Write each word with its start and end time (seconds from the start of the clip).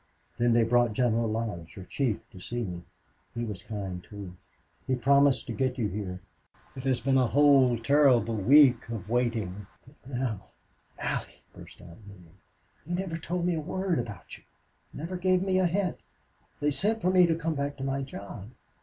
Then 0.39 0.53
they 0.53 0.63
brought 0.63 0.93
General 0.93 1.29
Lodge, 1.29 1.75
your 1.75 1.85
chief, 1.85 2.27
to 2.31 2.39
see 2.39 2.63
me. 2.63 2.81
He 3.35 3.43
was 3.45 3.61
kind, 3.61 4.03
too. 4.03 4.35
He 4.87 4.95
promised 4.95 5.45
to 5.45 5.53
get 5.53 5.77
you 5.77 5.89
here. 5.89 6.21
It 6.75 6.85
has 6.85 6.99
been 6.99 7.19
a 7.19 7.27
whole 7.27 7.77
terrible 7.77 8.33
week 8.35 8.89
of 8.89 9.07
waiting.... 9.11 9.67
But 9.85 10.09
now" 10.09 10.45
"Allie," 10.97 11.43
burst 11.53 11.81
out 11.83 11.99
Neale, 12.07 12.31
"they 12.87 12.95
never 12.95 13.15
told 13.15 13.45
me 13.45 13.53
a 13.53 13.61
word 13.61 13.99
about 13.99 14.39
you 14.39 14.43
never 14.91 15.17
gave 15.17 15.43
me 15.43 15.59
a 15.59 15.67
hint. 15.67 15.99
They 16.59 16.71
sent 16.71 16.99
for 16.99 17.11
me 17.11 17.27
to 17.27 17.35
come 17.35 17.53
back 17.53 17.77
to 17.77 17.83
my 17.83 18.01
job. 18.01 18.49